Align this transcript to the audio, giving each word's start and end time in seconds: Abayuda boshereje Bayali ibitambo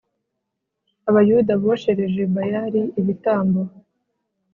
Abayuda 1.09 1.51
boshereje 1.61 2.21
Bayali 2.33 2.81
ibitambo 2.99 3.61